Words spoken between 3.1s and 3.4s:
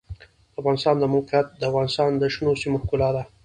ده.